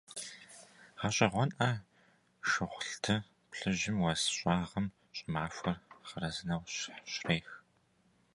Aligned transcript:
ГъэщӀэгъуэнкъэ, 0.99 1.69
шыгъулды 2.49 3.15
плъыжьым 3.51 3.97
уэс 3.99 4.21
щӀагъым 4.37 4.85
щӀымахуэр 5.15 5.77
хъарзынэу 6.07 6.63
щрех. 7.11 7.49